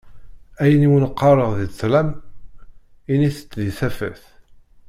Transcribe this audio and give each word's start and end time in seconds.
Ayen 0.61 0.85
i 0.87 0.89
wen-qqareɣ 0.91 1.51
di 1.59 1.67
ṭṭlam, 1.71 2.09
init-tt 3.13 3.53
di 3.65 3.71
tafat. 3.77 4.21